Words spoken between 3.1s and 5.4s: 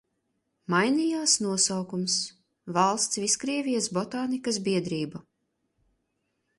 Viskrievijas botānikas biedrība"."